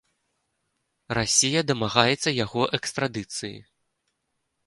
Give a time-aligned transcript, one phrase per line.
[1.17, 3.55] Расія дамагаецца яго экстрадыцыі.